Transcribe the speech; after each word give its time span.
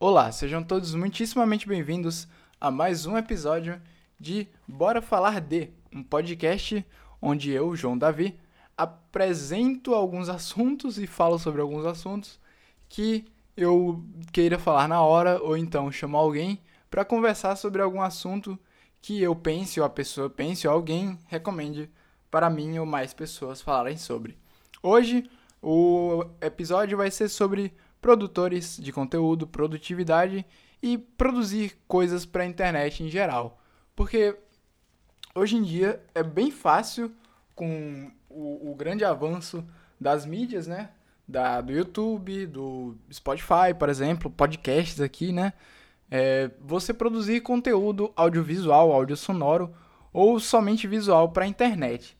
Olá, 0.00 0.30
sejam 0.30 0.62
todos 0.62 0.94
muitíssimamente 0.94 1.66
bem-vindos 1.66 2.28
a 2.60 2.70
mais 2.70 3.04
um 3.04 3.18
episódio 3.18 3.82
de 4.16 4.46
Bora 4.64 5.02
Falar 5.02 5.40
de, 5.40 5.70
um 5.92 6.04
podcast 6.04 6.86
onde 7.20 7.50
eu, 7.50 7.74
João 7.74 7.98
Davi, 7.98 8.38
apresento 8.76 9.92
alguns 9.92 10.28
assuntos 10.28 11.00
e 11.00 11.06
falo 11.08 11.36
sobre 11.36 11.60
alguns 11.60 11.84
assuntos 11.84 12.38
que 12.88 13.24
eu 13.56 14.00
queira 14.32 14.56
falar 14.56 14.86
na 14.86 15.02
hora 15.02 15.42
ou 15.42 15.56
então 15.56 15.90
chamar 15.90 16.20
alguém 16.20 16.60
para 16.88 17.04
conversar 17.04 17.56
sobre 17.56 17.82
algum 17.82 18.00
assunto 18.00 18.56
que 19.02 19.20
eu 19.20 19.34
pense 19.34 19.80
ou 19.80 19.86
a 19.86 19.90
pessoa 19.90 20.30
pense 20.30 20.68
ou 20.68 20.74
alguém 20.74 21.18
recomende 21.26 21.90
para 22.30 22.48
mim 22.48 22.78
ou 22.78 22.86
mais 22.86 23.12
pessoas 23.12 23.60
falarem 23.60 23.96
sobre. 23.96 24.38
Hoje 24.80 25.28
o 25.60 26.24
episódio 26.40 26.96
vai 26.96 27.10
ser 27.10 27.28
sobre 27.28 27.74
produtores 28.00 28.76
de 28.76 28.92
conteúdo, 28.92 29.46
produtividade 29.46 30.44
e 30.82 30.96
produzir 30.98 31.78
coisas 31.86 32.24
para 32.24 32.42
a 32.42 32.46
internet 32.46 33.02
em 33.02 33.08
geral. 33.08 33.60
Porque 33.94 34.36
hoje 35.34 35.56
em 35.56 35.62
dia 35.62 36.02
é 36.14 36.22
bem 36.22 36.50
fácil 36.50 37.12
com 37.54 38.10
o, 38.28 38.70
o 38.70 38.74
grande 38.74 39.04
avanço 39.04 39.64
das 40.00 40.24
mídias, 40.24 40.66
né? 40.66 40.90
Da, 41.26 41.60
do 41.60 41.72
YouTube, 41.72 42.46
do 42.46 42.96
Spotify, 43.12 43.74
por 43.78 43.88
exemplo, 43.88 44.30
podcasts 44.30 45.00
aqui, 45.00 45.32
né? 45.32 45.52
É, 46.10 46.50
você 46.60 46.94
produzir 46.94 47.42
conteúdo 47.42 48.12
audiovisual, 48.16 48.92
áudio 48.92 49.16
sonoro 49.16 49.74
ou 50.12 50.40
somente 50.40 50.86
visual 50.86 51.30
para 51.30 51.44
a 51.44 51.48
internet. 51.48 52.16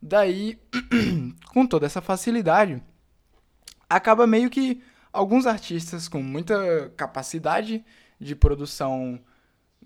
Daí, 0.00 0.58
com 1.52 1.66
toda 1.66 1.86
essa 1.86 2.00
facilidade, 2.00 2.80
acaba 3.88 4.26
meio 4.26 4.48
que 4.48 4.82
alguns 5.12 5.46
artistas 5.46 6.08
com 6.08 6.22
muita 6.22 6.90
capacidade 6.96 7.84
de 8.18 8.34
produção. 8.34 9.20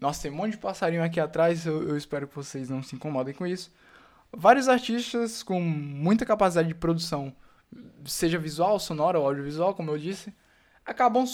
Nossa, 0.00 0.22
tem 0.22 0.30
um 0.30 0.34
monte 0.34 0.52
de 0.52 0.58
passarinho 0.58 1.02
aqui 1.02 1.20
atrás, 1.20 1.66
eu, 1.66 1.88
eu 1.88 1.96
espero 1.96 2.26
que 2.26 2.34
vocês 2.34 2.68
não 2.68 2.82
se 2.82 2.94
incomodem 2.96 3.34
com 3.34 3.46
isso. 3.46 3.72
Vários 4.32 4.68
artistas 4.68 5.42
com 5.42 5.60
muita 5.60 6.26
capacidade 6.26 6.68
de 6.68 6.74
produção, 6.74 7.34
seja 8.04 8.38
visual, 8.38 8.78
sonora 8.80 9.18
ou 9.18 9.26
audiovisual, 9.26 9.74
como 9.74 9.90
eu 9.90 9.98
disse, 9.98 10.34
acabam 10.84 11.24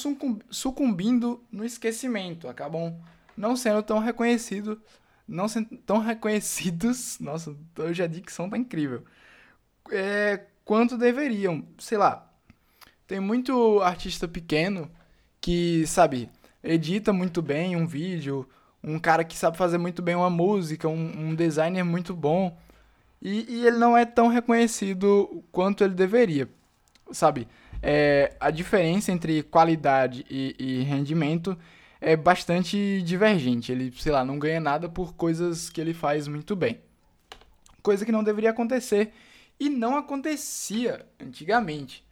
sucumbindo 0.51 1.43
no 1.51 1.65
esquecimento, 1.65 2.47
acabam 2.49 2.95
não 3.37 3.57
sendo 3.57 3.83
tão 3.83 3.99
reconhecidos, 3.99 4.79
não 5.27 5.49
sendo 5.49 5.77
tão 5.79 5.99
reconhecidos, 5.99 7.19
nossa, 7.21 7.57
hoje 7.79 8.03
a 8.03 8.07
dicção 8.07 8.51
tá 8.51 8.59
incrível, 8.59 9.05
é, 9.91 10.45
quanto 10.65 10.99
deveriam. 10.99 11.67
Sei 11.79 11.97
lá, 11.99 12.30
tem 13.11 13.19
muito 13.19 13.81
artista 13.81 14.29
pequeno 14.29 14.89
que, 15.41 15.85
sabe, 15.85 16.31
edita 16.63 17.13
muito 17.13 17.43
bem 17.43 17.75
um 17.75 17.85
vídeo, 17.85 18.49
um 18.85 19.01
cara 19.01 19.25
que 19.25 19.37
sabe 19.37 19.57
fazer 19.57 19.79
muito 19.79 20.01
bem 20.01 20.15
uma 20.15 20.31
música, 20.31 20.87
um, 20.87 21.31
um 21.31 21.35
designer 21.35 21.83
muito 21.83 22.15
bom, 22.15 22.57
e, 23.21 23.47
e, 23.49 23.67
ele 23.67 23.79
não 23.79 23.99
é 23.99 24.05
tão 24.05 24.29
reconhecido 24.29 25.43
quanto 25.51 25.83
ele 25.83 25.93
deveria, 25.93 26.49
sabe? 27.11 27.49
É, 27.83 28.37
a 28.39 28.49
diferença 28.49 29.11
entre 29.11 29.43
qualidade 29.43 30.25
e, 30.31 30.55
e 30.57 30.83
rendimento 30.85 31.59
é 32.01 32.15
bastante 32.15 33.03
divergente. 33.03 33.73
Ele, 33.73 33.93
sei 33.99 34.13
lá, 34.13 34.25
não 34.25 34.39
ganha 34.39 34.61
nada 34.61 34.89
por 34.89 35.15
coisas 35.15 35.69
que 35.69 35.81
ele 35.81 35.95
faz 35.95 36.29
muito 36.29 36.55
bem. 36.55 36.81
Coisa 37.83 38.07
que 38.07 38.13
não 38.13 38.23
deveria 38.23 38.51
acontecer 38.51 39.13
e 39.59 39.69
não 39.69 39.97
acontecia 39.97 41.05
antigamente. 41.21 42.09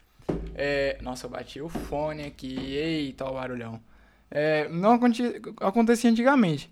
É, 0.61 0.99
nossa, 1.01 1.27
eu 1.27 1.31
bati 1.31 1.61
o 1.61 1.69
fone 1.69 2.25
aqui. 2.25 2.57
Eita, 2.75 3.25
o 3.25 3.35
barulhão. 3.35 3.81
É, 4.29 4.69
não 4.69 4.99
acontecia 5.61 6.11
antigamente. 6.11 6.69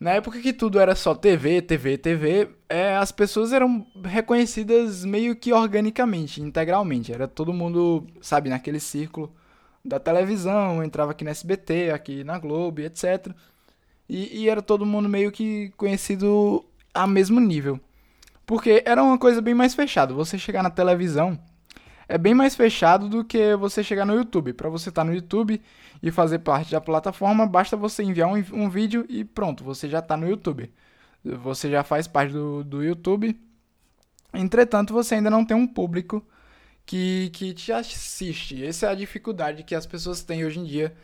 Na 0.00 0.12
época 0.12 0.40
que 0.40 0.52
tudo 0.52 0.80
era 0.80 0.96
só 0.96 1.14
TV, 1.14 1.62
TV, 1.62 1.96
TV, 1.96 2.50
é, 2.68 2.96
as 2.96 3.12
pessoas 3.12 3.52
eram 3.52 3.86
reconhecidas 4.04 5.04
meio 5.04 5.36
que 5.36 5.52
organicamente, 5.52 6.42
integralmente. 6.42 7.12
Era 7.12 7.28
todo 7.28 7.52
mundo, 7.52 8.04
sabe, 8.20 8.48
naquele 8.50 8.80
círculo 8.80 9.32
da 9.84 10.00
televisão, 10.00 10.82
entrava 10.82 11.12
aqui 11.12 11.24
na 11.24 11.30
SBT, 11.30 11.90
aqui 11.92 12.24
na 12.24 12.38
Globo, 12.38 12.80
etc. 12.80 13.28
E, 14.08 14.42
e 14.42 14.48
era 14.48 14.60
todo 14.60 14.84
mundo 14.84 15.08
meio 15.08 15.30
que 15.30 15.70
conhecido 15.76 16.64
a 16.92 17.06
mesmo 17.06 17.38
nível. 17.38 17.80
Porque 18.44 18.82
era 18.84 19.02
uma 19.02 19.18
coisa 19.18 19.40
bem 19.40 19.54
mais 19.54 19.74
fechada. 19.74 20.12
Você 20.14 20.36
chegar 20.36 20.62
na 20.62 20.70
televisão 20.70 21.38
é 22.08 22.16
bem 22.16 22.34
mais 22.34 22.56
fechado 22.56 23.08
do 23.08 23.22
que 23.22 23.54
você 23.56 23.84
chegar 23.84 24.06
no 24.06 24.14
YouTube. 24.14 24.54
Para 24.54 24.70
você 24.70 24.88
estar 24.88 25.02
tá 25.02 25.04
no 25.04 25.14
YouTube 25.14 25.60
e 26.02 26.10
fazer 26.10 26.38
parte 26.38 26.72
da 26.72 26.80
plataforma, 26.80 27.46
basta 27.46 27.76
você 27.76 28.02
enviar 28.02 28.28
um, 28.28 28.42
um 28.52 28.70
vídeo 28.70 29.04
e 29.08 29.24
pronto, 29.24 29.62
você 29.62 29.88
já 29.88 29.98
está 29.98 30.16
no 30.16 30.28
YouTube. 30.28 30.72
Você 31.22 31.70
já 31.70 31.84
faz 31.84 32.06
parte 32.06 32.32
do, 32.32 32.64
do 32.64 32.82
YouTube. 32.82 33.38
Entretanto, 34.32 34.94
você 34.94 35.16
ainda 35.16 35.28
não 35.28 35.44
tem 35.44 35.56
um 35.56 35.66
público 35.66 36.24
que, 36.86 37.30
que 37.34 37.52
te 37.52 37.72
assiste. 37.72 38.64
Essa 38.64 38.86
é 38.86 38.90
a 38.90 38.94
dificuldade 38.94 39.62
que 39.62 39.74
as 39.74 39.86
pessoas 39.86 40.22
têm 40.22 40.44
hoje 40.44 40.60
em 40.60 40.64
dia 40.64 40.94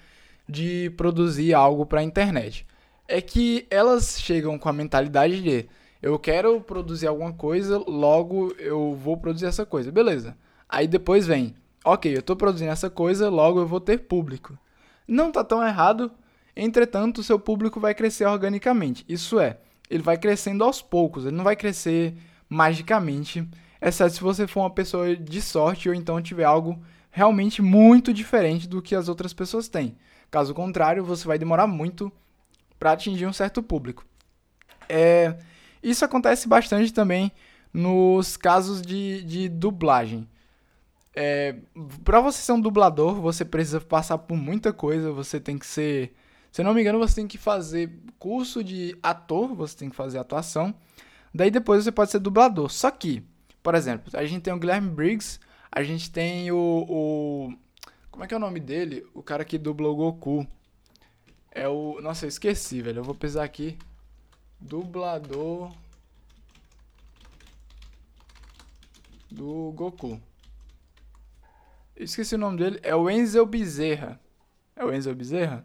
de 0.49 0.91
produzir 0.97 1.53
algo 1.53 1.85
para 1.85 2.01
a 2.01 2.05
internet. 2.05 2.67
É 3.07 3.21
que 3.21 3.67
elas 3.71 4.19
chegam 4.21 4.59
com 4.59 4.69
a 4.69 4.73
mentalidade 4.73 5.43
de 5.43 5.69
eu 6.01 6.19
quero 6.19 6.61
produzir 6.61 7.07
alguma 7.07 7.33
coisa, 7.33 7.79
logo 7.79 8.55
eu 8.59 8.95
vou 8.95 9.17
produzir 9.17 9.47
essa 9.47 9.67
coisa. 9.67 9.93
Beleza. 9.93 10.37
Aí 10.69 10.87
depois 10.87 11.27
vem, 11.27 11.55
ok, 11.85 12.15
eu 12.15 12.21
estou 12.21 12.37
produzindo 12.37 12.71
essa 12.71 12.91
coisa, 12.91 13.29
logo 13.29 13.61
eu 13.61 13.67
vou 13.67 13.81
ter 13.81 13.99
público. 13.99 14.59
Não 15.07 15.29
está 15.29 15.45
tão 15.45 15.67
errado, 15.67 16.11
entretanto, 16.57 17.23
seu 17.23 17.39
público 17.39 17.79
vai 17.79 17.95
crescer 17.95 18.27
organicamente. 18.27 19.05
Isso 19.09 19.39
é, 19.39 19.59
ele 19.91 20.03
vai 20.03 20.17
crescendo 20.17 20.65
aos 20.65 20.81
poucos, 20.81 21.25
ele 21.25 21.37
não 21.37 21.45
vai 21.45 21.57
crescer 21.57 22.15
magicamente, 22.49 23.47
exceto 23.81 24.15
se 24.15 24.21
você 24.21 24.47
for 24.47 24.61
uma 24.61 24.71
pessoa 24.71 25.15
de 25.15 25.43
sorte 25.43 25.89
ou 25.89 25.95
então 25.95 26.21
tiver 26.23 26.45
algo 26.45 26.83
realmente 27.11 27.63
muito 27.63 28.13
diferente 28.13 28.67
do 28.67 28.83
que 28.83 28.95
as 28.95 29.09
outras 29.09 29.33
pessoas 29.33 29.69
têm. 29.69 29.97
Caso 30.31 30.53
contrário, 30.53 31.05
você 31.05 31.27
vai 31.27 31.39
demorar 31.39 31.67
muito 31.67 32.13
para 32.79 32.93
atingir 32.93 33.27
um 33.27 33.33
certo 33.33 33.63
público. 33.63 34.05
É, 34.89 35.37
isso 35.83 36.05
acontece 36.05 36.49
bastante 36.49 36.93
também 36.93 37.31
nos 37.73 38.37
casos 38.37 38.83
de, 38.83 39.23
de 39.23 39.49
dublagem. 39.49 40.29
É, 41.17 41.55
para 42.05 42.21
você 42.21 42.43
ser 42.43 42.53
um 42.53 42.61
dublador, 42.61 43.21
você 43.21 43.45
precisa 43.45 43.81
passar 43.81 44.19
por 44.19 44.37
muita 44.37 44.73
coisa. 44.73 45.13
Você 45.13 45.39
tem 45.39 45.59
que 45.59 45.67
ser. 45.67 46.15
Se 46.51 46.63
não 46.63 46.75
me 46.75 46.81
engano, 46.81 46.99
você 46.99 47.17
tem 47.17 47.27
que 47.27 47.39
fazer 47.39 47.93
curso 48.19 48.63
de 48.63 48.97
ator, 49.03 49.55
você 49.55 49.77
tem 49.77 49.91
que 49.91 49.97
fazer 49.97 50.19
atuação. 50.19 50.75
Daí 51.33 51.51
depois 51.51 51.85
você 51.85 51.93
pode 51.93 52.11
ser 52.11 52.21
dublador. 52.21 52.71
Só 52.71 52.91
que, 52.91 53.23
por 53.63 53.75
exemplo, 53.75 54.11
a 54.15 54.25
gente 54.25 54.43
tem 54.43 54.53
o 54.53 54.59
Guilherme 54.59 54.91
Briggs, 54.91 55.41
a 55.71 55.83
gente 55.83 56.11
tem 56.11 56.51
o, 56.51 56.87
o. 56.89 57.55
Como 58.11 58.25
é 58.25 58.29
que 58.29 58.35
é 58.35 58.37
o 58.37 58.41
nome 58.41 58.61
dele? 58.61 59.05
O 59.15 59.23
cara 59.23 59.45
que 59.45 59.59
dubla 59.59 59.89
o 59.89 59.97
Goku. 59.97 60.47
É 61.51 61.69
o. 61.69 62.01
Nossa, 62.01 62.25
eu 62.25 62.29
esqueci, 62.29 62.81
velho. 62.83 63.01
Eu 63.01 63.05
vou 63.05 63.15
pesar 63.15 63.45
aqui. 63.45 63.77
Dublador. 64.61 65.73
Do 69.31 69.73
Goku. 69.73 70.21
Esqueci 71.97 72.35
o 72.35 72.39
nome 72.39 72.59
dele. 72.59 72.81
É 72.83 72.95
o 72.95 73.09
Enzel 73.09 73.47
Bezerra. 73.47 74.21
É 74.77 74.85
o 74.85 74.93
Enzel 74.93 75.15
Bezerra? 75.15 75.65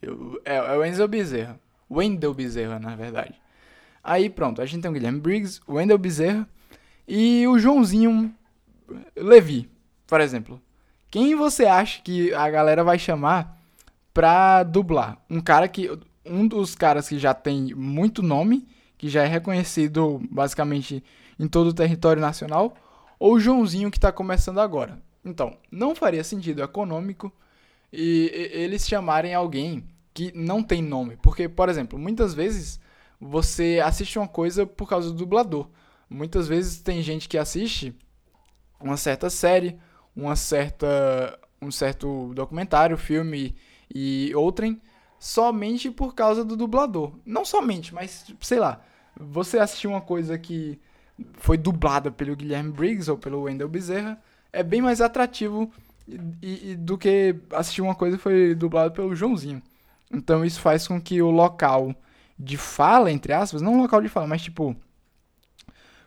Eu, 0.00 0.40
é, 0.44 0.56
é 0.56 0.76
o 0.76 0.84
Enzel 0.84 1.08
Bezerra. 1.08 1.58
Wendell 1.90 2.34
Bezerra, 2.34 2.78
na 2.78 2.94
verdade. 2.96 3.40
Aí 4.02 4.28
pronto, 4.28 4.60
a 4.60 4.66
gente 4.66 4.82
tem 4.82 4.90
o 4.90 4.94
Guilherme 4.94 5.20
Briggs, 5.20 5.60
o 5.66 5.74
Wendell 5.74 5.98
Bezerra 5.98 6.48
e 7.08 7.46
o 7.46 7.58
Joãozinho 7.58 8.32
Levi, 9.16 9.68
por 10.06 10.20
exemplo. 10.20 10.60
Quem 11.10 11.34
você 11.34 11.64
acha 11.64 12.02
que 12.02 12.32
a 12.34 12.48
galera 12.50 12.84
vai 12.84 12.98
chamar 12.98 13.60
pra 14.12 14.62
dublar? 14.62 15.18
Um 15.28 15.40
cara 15.40 15.68
que. 15.68 15.90
Um 16.24 16.46
dos 16.46 16.74
caras 16.74 17.08
que 17.08 17.18
já 17.18 17.32
tem 17.32 17.72
muito 17.72 18.20
nome, 18.20 18.66
que 18.98 19.08
já 19.08 19.22
é 19.22 19.26
reconhecido 19.26 20.20
basicamente 20.28 21.02
em 21.38 21.46
todo 21.46 21.68
o 21.68 21.74
território 21.74 22.20
nacional, 22.20 22.76
ou 23.18 23.34
o 23.34 23.40
Joãozinho 23.40 23.90
que 23.90 23.98
está 23.98 24.12
começando 24.12 24.60
agora. 24.60 25.02
Então, 25.24 25.56
não 25.70 25.94
faria 25.94 26.22
sentido 26.22 26.62
econômico 26.62 27.32
e, 27.92 28.30
eles 28.52 28.86
chamarem 28.86 29.34
alguém 29.34 29.84
que 30.14 30.32
não 30.34 30.62
tem 30.62 30.82
nome. 30.82 31.16
Porque, 31.16 31.48
por 31.48 31.68
exemplo, 31.68 31.98
muitas 31.98 32.32
vezes 32.32 32.80
você 33.20 33.80
assiste 33.84 34.18
uma 34.18 34.28
coisa 34.28 34.66
por 34.66 34.88
causa 34.88 35.10
do 35.10 35.16
dublador. 35.16 35.68
Muitas 36.08 36.46
vezes 36.46 36.80
tem 36.80 37.02
gente 37.02 37.28
que 37.28 37.36
assiste 37.36 37.94
uma 38.80 38.96
certa 38.96 39.28
série, 39.28 39.78
uma 40.14 40.36
certa, 40.36 41.38
um 41.60 41.70
certo 41.70 42.32
documentário, 42.34 42.96
filme 42.96 43.56
e 43.92 44.32
outrem 44.34 44.80
somente 45.18 45.90
por 45.90 46.14
causa 46.14 46.44
do 46.44 46.56
dublador. 46.56 47.18
Não 47.24 47.44
somente, 47.44 47.92
mas 47.92 48.26
sei 48.40 48.58
lá, 48.58 48.80
você 49.18 49.58
assistiu 49.58 49.90
uma 49.90 50.00
coisa 50.00 50.38
que 50.38 50.78
foi 51.34 51.56
dublada 51.56 52.10
pelo 52.10 52.36
Guilherme 52.36 52.72
Briggs 52.72 53.10
ou 53.10 53.16
pelo 53.16 53.42
Wendell 53.42 53.68
Bezerra, 53.68 54.20
é 54.52 54.62
bem 54.62 54.82
mais 54.82 55.00
atrativo 55.00 55.70
e, 56.42 56.72
e 56.72 56.76
do 56.76 56.96
que 56.96 57.34
assistir 57.50 57.82
uma 57.82 57.94
coisa 57.94 58.16
que 58.16 58.22
foi 58.22 58.54
dublado 58.54 58.92
pelo 58.92 59.14
Joãozinho. 59.14 59.62
Então 60.12 60.44
isso 60.44 60.60
faz 60.60 60.86
com 60.86 61.00
que 61.00 61.20
o 61.20 61.30
local 61.30 61.94
de 62.38 62.56
fala, 62.56 63.10
entre 63.10 63.32
aspas, 63.32 63.62
não 63.62 63.80
local 63.80 64.00
de 64.02 64.08
fala, 64.08 64.26
mas 64.26 64.42
tipo, 64.42 64.76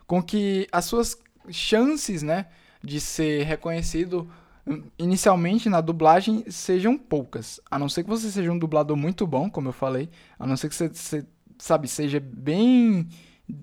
com 0.06 0.22
que 0.22 0.68
as 0.72 0.84
suas 0.84 1.18
chances, 1.50 2.22
né, 2.22 2.46
de 2.82 3.00
ser 3.00 3.44
reconhecido 3.44 4.30
hum, 4.66 4.82
inicialmente 4.98 5.68
na 5.68 5.80
dublagem 5.80 6.44
sejam 6.48 6.96
poucas. 6.96 7.60
A 7.70 7.78
não 7.78 7.88
ser 7.88 8.04
que 8.04 8.08
você 8.08 8.30
seja 8.30 8.50
um 8.50 8.58
dublador 8.58 8.96
muito 8.96 9.26
bom, 9.26 9.50
como 9.50 9.68
eu 9.68 9.72
falei, 9.72 10.08
a 10.38 10.46
não 10.46 10.56
ser 10.56 10.68
que 10.68 10.74
você, 10.74 10.88
você 10.88 11.26
sabe, 11.58 11.88
seja 11.88 12.20
bem 12.20 13.08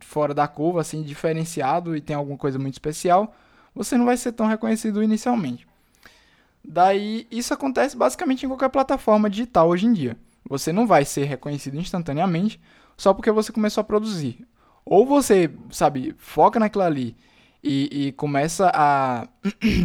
fora 0.01 0.34
da 0.34 0.48
curva, 0.48 0.81
assim, 0.81 1.01
diferenciado 1.01 1.95
e 1.95 2.01
tem 2.01 2.16
alguma 2.16 2.38
coisa 2.38 2.57
muito 2.60 2.74
especial, 2.74 3.36
você 3.74 3.98
não 3.98 4.06
vai 4.06 4.18
ser 4.18 4.31
tão 4.31 4.48
reconhecido 4.48 5.04
inicialmente. 5.04 5.68
Daí, 6.63 7.28
isso 7.31 7.54
acontece 7.54 7.95
basicamente 7.95 8.45
em 8.45 8.50
qualquer 8.50 8.69
plataforma 8.69 9.30
digital 9.30 9.69
hoje 9.69 9.86
em 9.86 9.94
dia. 9.94 10.18
Você 10.50 10.74
não 10.74 10.86
vai 10.86 11.06
ser 11.06 11.24
reconhecido 11.25 11.78
instantaneamente 11.78 12.60
só 12.98 13.13
porque 13.13 13.31
você 13.31 13.51
começou 13.51 13.81
a 13.81 13.86
produzir. 13.86 14.45
Ou 14.84 15.06
você, 15.06 15.50
sabe, 15.69 16.16
foca 16.18 16.60
naquilo 16.60 16.84
ali 16.84 17.16
e, 17.63 18.07
e 18.07 18.12
começa 18.13 18.72
a, 18.74 19.28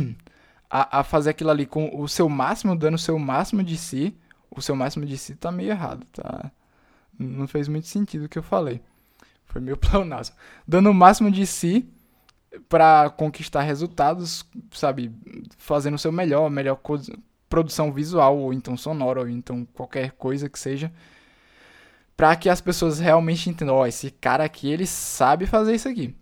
a, 0.70 1.00
a, 1.00 1.04
fazer 1.04 1.30
aquilo 1.30 1.50
ali 1.50 1.66
com 1.66 2.00
o 2.00 2.08
seu 2.08 2.28
máximo, 2.28 2.76
dando 2.76 2.94
o 2.94 2.98
seu 2.98 3.18
máximo 3.18 3.62
de 3.62 3.76
si. 3.76 4.16
O 4.50 4.60
seu 4.60 4.76
máximo 4.76 5.06
de 5.06 5.16
si 5.16 5.34
tá 5.34 5.50
meio 5.50 5.70
errado, 5.70 6.06
tá? 6.12 6.50
Não 7.18 7.46
fez 7.46 7.68
muito 7.68 7.86
sentido 7.86 8.24
o 8.24 8.28
que 8.28 8.38
eu 8.38 8.42
falei. 8.42 8.82
Foi 9.46 9.60
meio 9.60 9.76
pleonasmo. 9.78 10.36
Dando 10.66 10.90
o 10.90 10.94
máximo 10.94 11.30
de 11.30 11.46
si 11.46 11.88
para 12.68 13.10
conquistar 13.10 13.62
resultados, 13.62 14.44
sabe? 14.70 15.12
Fazendo 15.56 15.94
o 15.94 15.98
seu 15.98 16.12
melhor, 16.12 16.50
melhor 16.50 16.78
produção 17.48 17.92
visual, 17.92 18.38
ou 18.38 18.52
então 18.52 18.76
sonora, 18.76 19.20
ou 19.20 19.28
então 19.28 19.66
qualquer 19.74 20.12
coisa 20.12 20.48
que 20.48 20.58
seja, 20.58 20.92
para 22.16 22.34
que 22.36 22.48
as 22.48 22.60
pessoas 22.60 22.98
realmente 22.98 23.50
entendam, 23.50 23.74
ó, 23.74 23.82
oh, 23.82 23.86
esse 23.86 24.10
cara 24.10 24.44
aqui, 24.44 24.70
ele 24.70 24.86
sabe 24.86 25.46
fazer 25.46 25.74
isso 25.74 25.88
aqui. 25.88 26.14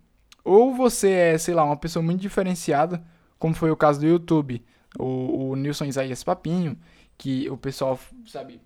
Ou 0.43 0.73
você 0.73 1.09
é, 1.09 1.37
sei 1.37 1.53
lá, 1.53 1.63
uma 1.63 1.77
pessoa 1.77 2.01
muito 2.01 2.21
diferenciada, 2.21 3.03
como 3.37 3.53
foi 3.53 3.71
o 3.71 3.77
caso 3.77 3.99
do 3.99 4.07
YouTube, 4.07 4.63
o, 4.97 5.51
o 5.51 5.55
Nilson 5.55 5.85
Isaías 5.85 6.23
Papinho, 6.23 6.77
que 7.17 7.49
o 7.49 7.57
pessoal, 7.57 7.99
sabe, 8.27 8.59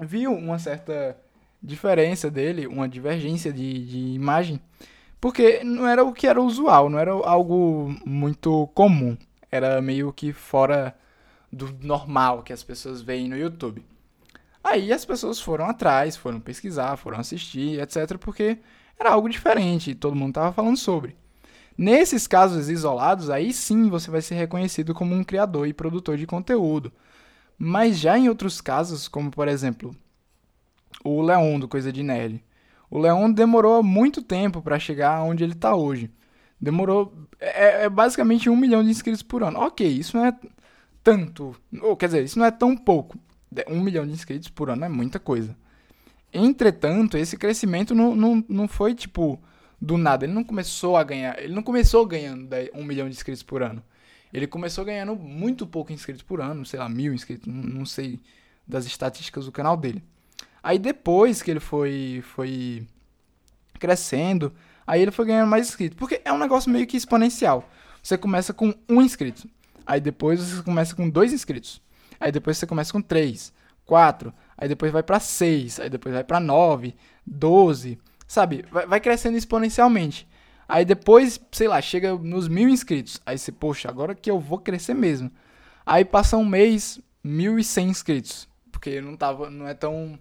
viu 0.00 0.32
uma 0.32 0.58
certa 0.58 1.16
diferença 1.62 2.30
dele, 2.30 2.66
uma 2.66 2.88
divergência 2.88 3.52
de, 3.52 3.86
de 3.86 3.98
imagem, 4.14 4.60
porque 5.20 5.62
não 5.64 5.86
era 5.86 6.04
o 6.04 6.12
que 6.12 6.26
era 6.26 6.40
usual, 6.40 6.88
não 6.88 6.98
era 6.98 7.10
algo 7.10 7.94
muito 8.06 8.68
comum, 8.74 9.16
era 9.50 9.80
meio 9.82 10.12
que 10.12 10.32
fora 10.32 10.96
do 11.52 11.72
normal 11.82 12.42
que 12.42 12.52
as 12.52 12.62
pessoas 12.62 13.02
veem 13.02 13.28
no 13.28 13.36
YouTube. 13.36 13.84
Aí 14.62 14.92
as 14.92 15.04
pessoas 15.04 15.40
foram 15.40 15.66
atrás, 15.66 16.16
foram 16.16 16.40
pesquisar, 16.40 16.96
foram 16.96 17.18
assistir, 17.18 17.80
etc, 17.80 18.18
porque 18.18 18.58
era 18.98 19.10
algo 19.10 19.28
diferente, 19.28 19.94
todo 19.94 20.16
mundo 20.16 20.30
estava 20.30 20.52
falando 20.52 20.76
sobre. 20.76 21.16
Nesses 21.76 22.26
casos 22.26 22.68
isolados, 22.68 23.30
aí 23.30 23.52
sim 23.52 23.88
você 23.88 24.10
vai 24.10 24.20
ser 24.20 24.34
reconhecido 24.34 24.92
como 24.92 25.14
um 25.14 25.22
criador 25.22 25.66
e 25.66 25.72
produtor 25.72 26.16
de 26.16 26.26
conteúdo. 26.26 26.92
Mas 27.56 27.98
já 27.98 28.18
em 28.18 28.28
outros 28.28 28.60
casos, 28.60 29.06
como 29.06 29.30
por 29.30 29.46
exemplo, 29.48 29.94
o 31.04 31.22
Leon 31.22 31.58
do 31.58 31.68
Coisa 31.68 31.92
de 31.92 32.02
Nerd. 32.02 32.42
O 32.90 32.98
Leon 32.98 33.30
demorou 33.30 33.82
muito 33.82 34.22
tempo 34.22 34.62
para 34.62 34.78
chegar 34.78 35.22
onde 35.22 35.44
ele 35.44 35.52
está 35.52 35.74
hoje. 35.74 36.10
Demorou. 36.60 37.12
É, 37.38 37.84
é, 37.84 37.88
basicamente 37.88 38.50
um 38.50 38.56
milhão 38.56 38.82
de 38.82 38.90
inscritos 38.90 39.22
por 39.22 39.42
ano. 39.42 39.58
Ok, 39.60 39.86
isso 39.86 40.16
não 40.16 40.26
é 40.26 40.36
tanto. 41.04 41.54
Ou 41.80 41.96
quer 41.96 42.06
dizer, 42.06 42.24
isso 42.24 42.38
não 42.38 42.46
é 42.46 42.50
tão 42.50 42.76
pouco. 42.76 43.18
Um 43.68 43.80
milhão 43.80 44.06
de 44.06 44.12
inscritos 44.12 44.48
por 44.48 44.70
ano 44.70 44.84
é 44.84 44.88
muita 44.88 45.18
coisa. 45.18 45.56
Entretanto, 46.32 47.16
esse 47.16 47.36
crescimento 47.36 47.94
não, 47.94 48.14
não, 48.14 48.44
não 48.48 48.68
foi 48.68 48.94
tipo 48.94 49.40
do 49.80 49.96
nada. 49.96 50.24
Ele 50.24 50.32
não 50.32 50.44
começou 50.44 50.96
a 50.96 51.04
ganhar. 51.04 51.38
Ele 51.38 51.54
não 51.54 51.62
começou 51.62 52.04
ganhando 52.06 52.48
um 52.74 52.84
milhão 52.84 53.08
de 53.08 53.14
inscritos 53.14 53.42
por 53.42 53.62
ano. 53.62 53.82
Ele 54.32 54.46
começou 54.46 54.84
ganhando 54.84 55.16
muito 55.16 55.66
pouco 55.66 55.92
inscritos 55.92 56.22
por 56.22 56.40
ano, 56.40 56.64
sei 56.64 56.78
lá, 56.78 56.88
mil 56.88 57.14
inscritos, 57.14 57.46
não 57.46 57.86
sei 57.86 58.20
das 58.66 58.84
estatísticas 58.84 59.46
do 59.46 59.52
canal 59.52 59.76
dele. 59.76 60.02
Aí 60.68 60.78
depois 60.78 61.40
que 61.40 61.50
ele 61.50 61.60
foi, 61.60 62.22
foi 62.34 62.86
crescendo, 63.78 64.52
aí 64.86 65.00
ele 65.00 65.10
foi 65.10 65.24
ganhando 65.24 65.48
mais 65.48 65.66
inscritos. 65.66 65.96
Porque 65.98 66.20
é 66.22 66.30
um 66.30 66.36
negócio 66.36 66.70
meio 66.70 66.86
que 66.86 66.94
exponencial. 66.94 67.66
Você 68.02 68.18
começa 68.18 68.52
com 68.52 68.74
um 68.86 69.00
inscrito. 69.00 69.48
Aí 69.86 69.98
depois 69.98 70.40
você 70.40 70.62
começa 70.62 70.94
com 70.94 71.08
dois 71.08 71.32
inscritos. 71.32 71.80
Aí 72.20 72.30
depois 72.30 72.58
você 72.58 72.66
começa 72.66 72.92
com 72.92 73.00
três, 73.00 73.50
quatro. 73.86 74.30
Aí 74.58 74.68
depois 74.68 74.92
vai 74.92 75.02
para 75.02 75.18
seis. 75.18 75.80
Aí 75.80 75.88
depois 75.88 76.14
vai 76.14 76.22
para 76.22 76.38
nove, 76.38 76.94
doze. 77.26 77.98
Sabe? 78.26 78.62
Vai, 78.70 78.86
vai 78.86 79.00
crescendo 79.00 79.38
exponencialmente. 79.38 80.28
Aí 80.68 80.84
depois, 80.84 81.40
sei 81.50 81.66
lá, 81.66 81.80
chega 81.80 82.14
nos 82.14 82.46
mil 82.46 82.68
inscritos. 82.68 83.22
Aí 83.24 83.38
você, 83.38 83.50
poxa, 83.50 83.88
agora 83.88 84.14
que 84.14 84.30
eu 84.30 84.38
vou 84.38 84.58
crescer 84.58 84.92
mesmo. 84.92 85.32
Aí 85.86 86.04
passa 86.04 86.36
um 86.36 86.44
mês, 86.44 87.00
mil 87.24 87.58
e 87.58 87.64
cem 87.64 87.88
inscritos. 87.88 88.46
Porque 88.70 89.00
não 89.00 89.16
tava, 89.16 89.48
não 89.48 89.66
é 89.66 89.72
tão 89.72 90.18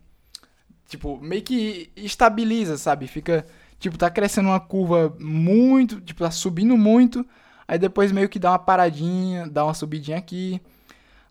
Tipo, 0.88 1.20
meio 1.22 1.42
que 1.42 1.92
estabiliza, 1.96 2.78
sabe? 2.78 3.08
Fica, 3.08 3.46
tipo, 3.80 3.98
tá 3.98 4.10
crescendo 4.10 4.50
uma 4.50 4.60
curva 4.60 5.16
muito, 5.20 6.00
tipo, 6.02 6.24
tá 6.24 6.32
subindo 6.32 6.78
muito. 6.78 7.26
Aí 7.68 7.78
depois 7.78 8.12
meio 8.12 8.30
que 8.30 8.40
dá 8.40 8.52
uma 8.52 8.60
paradinha, 8.60 9.48
dá 9.48 9.66
uma 9.66 9.74
subidinha 9.74 10.18
aqui. 10.18 10.62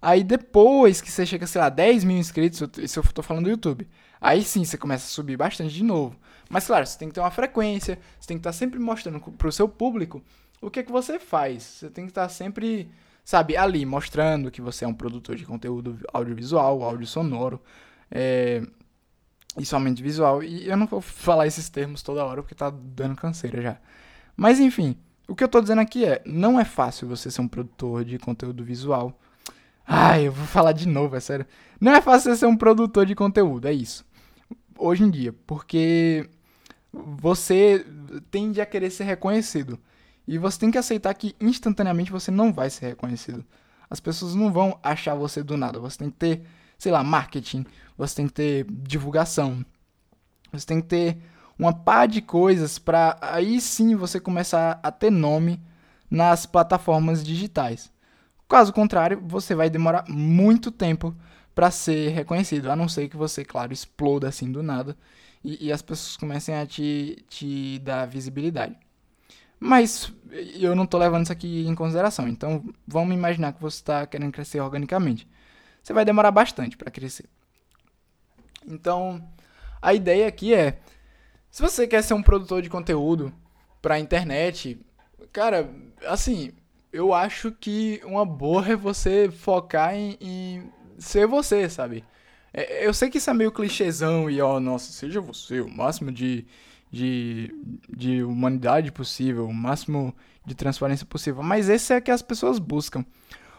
Aí 0.00 0.23
depois 0.23 1.00
que 1.00 1.11
você 1.11 1.25
chega, 1.25 1.47
sei 1.47 1.61
lá, 1.61 1.69
10 1.70 2.05
mil 2.05 2.19
inscritos, 2.19 2.62
isso 2.79 3.00
eu 3.00 3.05
tô 3.12 3.23
falando 3.23 3.44
do 3.44 3.50
YouTube. 3.50 3.88
Aí 4.20 4.43
sim 4.43 4.64
você 4.64 4.76
começa 4.76 5.06
a 5.06 5.08
subir 5.08 5.37
bastante 5.37 5.75
de 5.75 5.82
novo. 5.82 6.17
Mas 6.49 6.67
claro, 6.67 6.87
você 6.87 6.99
tem 6.99 7.09
que 7.09 7.14
ter 7.14 7.20
uma 7.20 7.31
frequência, 7.31 7.99
você 8.20 8.29
tem 8.29 8.37
que 8.37 8.41
estar 8.41 8.50
tá 8.50 8.56
sempre 8.56 8.79
mostrando 8.79 9.19
pro 9.20 9.50
seu 9.50 9.69
público 9.69 10.23
o 10.61 10.70
que 10.70 10.81
é 10.81 10.82
que 10.82 10.93
você 10.93 11.19
faz. 11.19 11.62
Você 11.62 11.91
tem 11.91 12.05
que 12.05 12.11
estar 12.11 12.23
tá 12.23 12.29
sempre, 12.29 12.91
sabe, 13.25 13.56
ali, 13.56 13.85
mostrando 13.87 14.50
que 14.50 14.61
você 14.61 14.85
é 14.85 14.88
um 14.88 14.94
produtor 14.94 15.37
de 15.37 15.44
conteúdo 15.44 15.99
audiovisual, 16.12 16.82
áudio 16.82 17.06
sonoro. 17.06 17.61
É, 18.11 18.62
e 19.58 19.64
somente 19.64 20.03
visual. 20.03 20.43
E 20.43 20.69
eu 20.69 20.76
não 20.76 20.87
vou 20.87 21.00
falar 21.00 21.47
esses 21.47 21.69
termos 21.69 22.03
toda 22.03 22.25
hora 22.25 22.43
porque 22.43 22.55
tá 22.55 22.70
dando 22.70 23.17
canseira 23.17 23.62
já. 23.62 23.76
Mas 24.37 24.61
enfim, 24.61 24.97
o 25.29 25.35
que 25.35 25.43
eu 25.43 25.49
tô 25.49 25.61
dizendo 25.61 25.81
aqui 25.81 26.05
é: 26.05 26.23
não 26.25 26.58
é 26.61 26.64
fácil 26.64 27.08
você 27.08 27.31
ser 27.31 27.41
um 27.41 27.49
produtor 27.49 28.05
de 28.05 28.19
conteúdo 28.19 28.64
visual. 28.64 29.19
Ai, 29.87 30.26
eu 30.26 30.32
vou 30.32 30.47
falar 30.47 30.73
de 30.73 30.88
novo, 30.88 31.14
é 31.17 31.20
sério. 31.20 31.47
Não 31.80 31.92
é 31.92 32.00
fácil 32.00 32.33
você 32.33 32.40
ser 32.40 32.47
um 32.47 32.57
produtor 32.57 33.07
de 33.07 33.14
conteúdo, 33.14 33.69
é 33.69 33.73
isso. 33.73 34.04
Hoje 34.78 35.04
em 35.04 35.11
dia, 35.11 35.33
porque 35.47 36.28
você 36.92 37.87
tende 38.30 38.61
a 38.61 38.66
querer 38.66 38.90
ser 38.90 39.04
reconhecido. 39.04 39.78
E 40.26 40.38
você 40.38 40.59
tem 40.59 40.71
que 40.71 40.78
aceitar 40.78 41.14
que 41.14 41.37
instantaneamente 41.40 42.11
você 42.11 42.30
não 42.30 42.52
vai 42.52 42.69
ser 42.69 42.87
reconhecido. 42.87 43.45
As 43.88 44.00
pessoas 44.00 44.35
não 44.35 44.52
vão 44.52 44.78
achar 44.83 45.14
você 45.14 45.42
do 45.42 45.57
nada. 45.57 45.78
Você 45.78 45.99
tem 45.99 46.11
que 46.11 46.16
ter, 46.16 46.42
sei 46.78 46.92
lá, 46.92 47.02
marketing, 47.02 47.64
você 47.97 48.16
tem 48.16 48.26
que 48.26 48.35
ter 48.35 48.66
divulgação, 48.71 49.64
você 50.52 50.66
tem 50.66 50.80
que 50.80 50.87
ter 50.88 51.18
uma 51.59 51.73
pá 51.73 52.06
de 52.06 52.21
coisas 52.21 52.78
para 52.78 53.16
aí 53.21 53.61
sim 53.61 53.95
você 53.97 54.21
começar 54.21 54.78
a 54.83 54.90
ter 54.90 55.11
nome 55.11 55.61
nas 56.11 56.47
plataformas 56.47 57.25
digitais. 57.25 57.90
Caso 58.49 58.73
contrário, 58.73 59.21
você 59.26 59.54
vai 59.54 59.68
demorar 59.68 60.04
muito 60.09 60.71
tempo 60.71 61.14
para 61.54 61.71
ser 61.71 62.11
reconhecido, 62.11 62.71
a 62.71 62.76
não 62.76 62.88
ser 62.88 63.09
que 63.09 63.16
você, 63.16 63.45
claro, 63.45 63.73
exploda 63.73 64.28
assim 64.28 64.52
do 64.52 64.62
nada 64.62 64.97
e, 65.42 65.66
e 65.66 65.73
as 65.73 65.83
pessoas 65.83 66.16
comecem 66.16 66.54
a 66.54 66.66
te, 66.66 67.25
te 67.28 67.78
dar 67.80 68.06
visibilidade. 68.06 68.76
Mas 69.59 70.12
eu 70.54 70.76
não 70.76 70.85
estou 70.85 71.00
levando 71.00 71.25
isso 71.25 71.33
aqui 71.33 71.66
em 71.66 71.75
consideração, 71.75 72.28
então 72.28 72.62
vamos 72.87 73.14
imaginar 73.14 73.54
que 73.54 73.61
você 73.61 73.76
está 73.76 74.06
querendo 74.06 74.33
crescer 74.33 74.61
organicamente. 74.61 75.26
Você 75.87 75.93
vai 75.93 76.05
demorar 76.05 76.33
bastante 76.33 76.76
para 76.76 76.90
crescer. 76.90 77.26
Então, 78.66 79.25
a 79.81 79.95
ideia 79.95 80.26
aqui 80.26 80.52
é: 80.52 80.81
se 81.49 81.62
você 81.62 81.87
quer 81.87 82.02
ser 82.02 82.14
um 82.14 82.23
produtor 82.25 82.61
de 82.61 82.69
conteúdo 82.69 83.33
pra 83.81 84.00
internet, 84.00 84.85
cara, 85.33 85.71
assim, 86.05 86.50
eu 86.93 87.14
acho 87.14 87.52
que 87.52 88.00
uma 88.05 88.26
boa 88.26 88.66
é 88.66 88.75
você 88.75 89.31
focar 89.31 89.95
em, 89.95 90.16
em 90.21 90.73
ser 90.99 91.25
você, 91.28 91.69
sabe? 91.71 92.02
É, 92.52 92.85
eu 92.85 92.93
sei 92.93 93.09
que 93.09 93.19
isso 93.19 93.31
é 93.31 93.35
meio 93.35 93.52
clichêzão 93.52 94.28
e, 94.28 94.40
ó, 94.40 94.59
nossa, 94.59 94.90
seja 94.90 95.21
você, 95.21 95.61
o 95.61 95.71
máximo 95.71 96.11
de, 96.11 96.49
de, 96.90 97.55
de 97.88 98.25
humanidade 98.25 98.90
possível, 98.90 99.47
o 99.47 99.55
máximo 99.55 100.12
de 100.45 100.57
transparência 100.57 101.07
possível, 101.07 101.45
mas 101.45 101.69
esse 101.69 101.93
é 101.93 102.00
que 102.00 102.11
as 102.11 102.23
pessoas 102.23 102.59
buscam. 102.59 103.07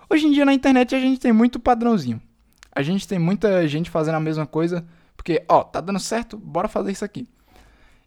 Hoje 0.10 0.28
em 0.28 0.32
dia 0.32 0.46
na 0.46 0.54
internet 0.54 0.96
a 0.96 1.00
gente 1.00 1.20
tem 1.20 1.34
muito 1.34 1.60
padrãozinho. 1.60 2.22
A 2.72 2.82
gente 2.82 3.08
tem 3.08 3.20
muita 3.20 3.68
gente 3.68 3.90
fazendo 3.90 4.16
a 4.16 4.20
mesma 4.20 4.46
coisa 4.46 4.86
porque, 5.16 5.44
ó, 5.50 5.64
tá 5.64 5.82
dando 5.82 6.00
certo, 6.00 6.38
bora 6.38 6.68
fazer 6.68 6.92
isso 6.92 7.04
aqui. 7.04 7.28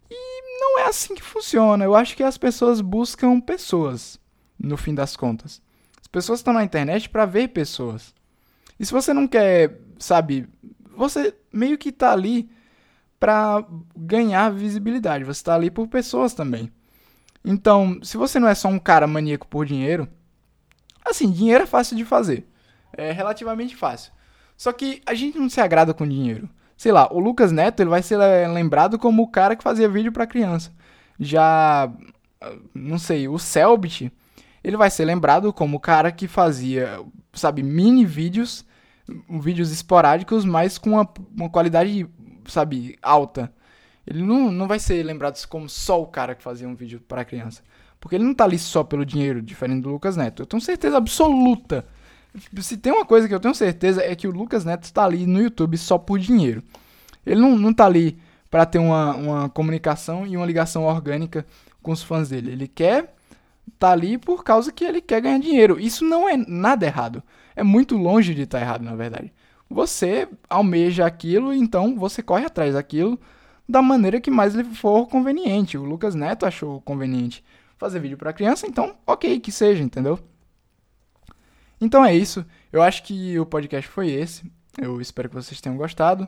E 0.09 0.59
não 0.59 0.79
é 0.79 0.87
assim 0.87 1.13
que 1.13 1.21
funciona. 1.21 1.83
Eu 1.83 1.93
acho 1.93 2.15
que 2.15 2.23
as 2.23 2.37
pessoas 2.37 2.81
buscam 2.81 3.39
pessoas, 3.39 4.19
no 4.57 4.77
fim 4.77 4.95
das 4.95 5.15
contas. 5.15 5.61
As 6.01 6.07
pessoas 6.07 6.39
estão 6.39 6.53
na 6.53 6.63
internet 6.63 7.09
para 7.09 7.25
ver 7.25 7.49
pessoas. 7.49 8.15
E 8.79 8.85
se 8.85 8.91
você 8.91 9.13
não 9.13 9.27
quer, 9.27 9.79
sabe, 9.99 10.47
você 10.95 11.35
meio 11.53 11.77
que 11.77 11.91
tá 11.91 12.11
ali 12.11 12.49
para 13.19 13.63
ganhar 13.95 14.49
visibilidade. 14.49 15.23
Você 15.23 15.43
tá 15.43 15.53
ali 15.53 15.69
por 15.69 15.87
pessoas 15.87 16.33
também. 16.33 16.71
Então, 17.45 17.99
se 18.01 18.17
você 18.17 18.39
não 18.39 18.47
é 18.47 18.55
só 18.55 18.67
um 18.67 18.79
cara 18.79 19.05
maníaco 19.05 19.47
por 19.47 19.65
dinheiro, 19.65 20.07
assim, 21.03 21.31
dinheiro 21.31 21.63
é 21.63 21.67
fácil 21.67 21.95
de 21.95 22.05
fazer. 22.05 22.47
É 22.93 23.11
relativamente 23.11 23.75
fácil. 23.75 24.11
Só 24.57 24.71
que 24.71 25.01
a 25.05 25.13
gente 25.13 25.39
não 25.39 25.49
se 25.49 25.59
agrada 25.59 25.93
com 25.93 26.07
dinheiro. 26.07 26.49
Sei 26.77 26.91
lá, 26.91 27.11
o 27.11 27.19
Lucas 27.19 27.51
Neto 27.51 27.81
ele 27.81 27.89
vai 27.89 28.01
ser 28.01 28.17
lembrado 28.47 28.97
como 28.97 29.23
o 29.23 29.27
cara 29.27 29.55
que 29.55 29.63
fazia 29.63 29.89
vídeo 29.89 30.11
para 30.11 30.27
criança. 30.27 30.71
Já, 31.19 31.91
não 32.73 32.97
sei, 32.97 33.27
o 33.27 33.37
Selbit, 33.37 34.11
ele 34.63 34.77
vai 34.77 34.89
ser 34.89 35.05
lembrado 35.05 35.51
como 35.53 35.77
o 35.77 35.79
cara 35.79 36.11
que 36.11 36.27
fazia, 36.27 36.99
sabe, 37.33 37.63
mini 37.63 38.05
vídeos, 38.05 38.65
vídeos 39.29 39.71
esporádicos, 39.71 40.45
mas 40.45 40.77
com 40.77 40.91
uma, 40.91 41.09
uma 41.35 41.49
qualidade, 41.49 42.07
sabe, 42.45 42.97
alta. 43.01 43.51
Ele 44.05 44.23
não, 44.23 44.51
não 44.51 44.67
vai 44.67 44.79
ser 44.79 45.03
lembrado 45.03 45.39
como 45.47 45.69
só 45.69 46.01
o 46.01 46.07
cara 46.07 46.35
que 46.35 46.43
fazia 46.43 46.67
um 46.67 46.75
vídeo 46.75 46.99
para 46.99 47.25
criança. 47.25 47.61
Porque 48.01 48.15
ele 48.15 48.25
não 48.25 48.33
tá 48.33 48.43
ali 48.43 48.57
só 48.57 48.83
pelo 48.83 49.05
dinheiro, 49.05 49.43
diferente 49.43 49.83
do 49.83 49.89
Lucas 49.89 50.17
Neto. 50.17 50.41
Eu 50.41 50.45
tenho 50.47 50.59
certeza 50.59 50.97
absoluta. 50.97 51.85
Se 52.59 52.75
tem 52.75 52.91
uma 52.91 53.05
coisa 53.05 53.27
que 53.27 53.33
eu 53.33 53.39
tenho 53.39 53.53
certeza 53.53 54.03
é 54.03 54.15
que 54.15 54.27
o 54.27 54.31
Lucas 54.31 54.65
Neto 54.65 54.83
está 54.85 55.05
ali 55.05 55.27
no 55.27 55.39
YouTube 55.39 55.77
só 55.77 55.99
por 55.99 56.17
dinheiro. 56.17 56.63
Ele 57.23 57.39
não, 57.39 57.55
não 57.55 57.71
tá 57.71 57.85
ali 57.85 58.17
para 58.49 58.65
ter 58.65 58.79
uma, 58.79 59.15
uma 59.15 59.49
comunicação 59.49 60.25
e 60.25 60.35
uma 60.35 60.47
ligação 60.47 60.83
orgânica 60.85 61.45
com 61.83 61.91
os 61.91 62.01
fãs 62.01 62.29
dele. 62.29 62.51
Ele 62.51 62.67
quer 62.67 63.13
tá 63.77 63.91
ali 63.91 64.17
por 64.17 64.43
causa 64.43 64.71
que 64.71 64.83
ele 64.83 64.99
quer 64.99 65.21
ganhar 65.21 65.39
dinheiro. 65.39 65.79
Isso 65.79 66.03
não 66.03 66.27
é 66.27 66.35
nada 66.35 66.87
errado. 66.87 67.21
É 67.55 67.63
muito 67.63 67.95
longe 67.95 68.33
de 68.33 68.41
estar 68.41 68.57
tá 68.57 68.65
errado, 68.65 68.81
na 68.81 68.95
verdade. 68.95 69.31
Você 69.69 70.27
almeja 70.49 71.05
aquilo, 71.05 71.53
então 71.53 71.95
você 71.95 72.23
corre 72.23 72.45
atrás 72.45 72.73
daquilo 72.73 73.19
da 73.69 73.81
maneira 73.81 74.19
que 74.19 74.31
mais 74.31 74.55
lhe 74.55 74.63
for 74.63 75.07
conveniente. 75.07 75.77
O 75.77 75.83
Lucas 75.83 76.15
Neto 76.15 76.47
achou 76.47 76.81
conveniente 76.81 77.43
fazer 77.81 77.99
vídeo 77.99 78.15
para 78.15 78.31
criança, 78.31 78.67
então 78.67 78.95
ok, 79.07 79.39
que 79.39 79.51
seja, 79.51 79.81
entendeu? 79.81 80.19
Então 81.81 82.05
é 82.05 82.13
isso. 82.13 82.45
Eu 82.71 82.83
acho 82.83 83.01
que 83.01 83.39
o 83.39 83.45
podcast 83.45 83.89
foi 83.89 84.11
esse. 84.11 84.43
Eu 84.79 85.01
espero 85.01 85.27
que 85.27 85.33
vocês 85.33 85.59
tenham 85.59 85.75
gostado. 85.75 86.27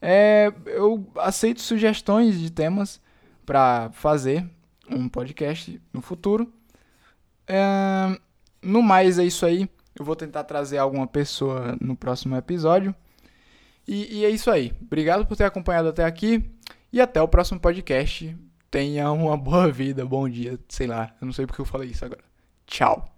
É, 0.00 0.50
eu 0.64 1.06
aceito 1.16 1.60
sugestões 1.60 2.40
de 2.40 2.50
temas 2.50 3.02
para 3.44 3.90
fazer 3.92 4.48
um 4.88 5.06
podcast 5.06 5.78
no 5.92 6.00
futuro. 6.00 6.50
É, 7.46 8.18
no 8.62 8.82
mais, 8.82 9.18
é 9.18 9.26
isso 9.26 9.44
aí. 9.44 9.68
Eu 9.94 10.06
vou 10.06 10.16
tentar 10.16 10.44
trazer 10.44 10.78
alguma 10.78 11.06
pessoa 11.06 11.76
no 11.82 11.94
próximo 11.94 12.34
episódio. 12.34 12.94
E, 13.86 14.20
e 14.20 14.24
é 14.24 14.30
isso 14.30 14.50
aí. 14.50 14.72
Obrigado 14.80 15.26
por 15.26 15.36
ter 15.36 15.44
acompanhado 15.44 15.90
até 15.90 16.02
aqui. 16.02 16.42
E 16.90 16.98
até 16.98 17.20
o 17.20 17.28
próximo 17.28 17.60
podcast. 17.60 18.34
Tenha 18.74 19.12
uma 19.12 19.36
boa 19.36 19.70
vida, 19.70 20.04
bom 20.04 20.28
dia, 20.28 20.58
sei 20.68 20.88
lá. 20.88 21.14
Eu 21.20 21.26
não 21.26 21.32
sei 21.32 21.46
porque 21.46 21.60
eu 21.60 21.64
falei 21.64 21.90
isso 21.90 22.04
agora. 22.04 22.24
Tchau. 22.66 23.13